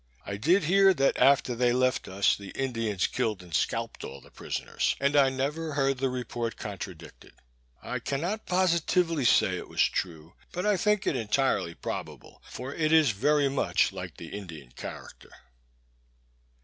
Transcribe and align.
I 0.25 0.35
did 0.35 0.63
hear, 0.63 0.95
that 0.95 1.15
after 1.19 1.53
they 1.53 1.73
left 1.73 2.07
us, 2.07 2.35
the 2.35 2.49
Indians 2.55 3.05
killed 3.05 3.43
and 3.43 3.53
scalped 3.53 4.03
all 4.03 4.19
the 4.19 4.31
prisoners, 4.31 4.95
and 4.99 5.15
I 5.15 5.29
never 5.29 5.73
heard 5.73 5.99
the 5.99 6.09
report 6.09 6.57
contradicted. 6.57 7.33
I 7.83 7.99
cannot 7.99 8.47
positively 8.47 9.25
say 9.25 9.57
it 9.59 9.69
was 9.69 9.83
true, 9.83 10.33
but 10.53 10.65
I 10.65 10.75
think 10.75 11.05
it 11.05 11.15
entirely 11.15 11.75
probable, 11.75 12.41
for 12.49 12.73
it 12.73 12.91
is 12.91 13.11
very 13.11 13.47
much 13.47 13.91
like 13.93 14.17
the 14.17 14.29
Indian 14.29 14.71
character. 14.71 15.29